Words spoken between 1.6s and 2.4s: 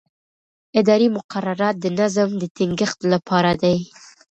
د نظم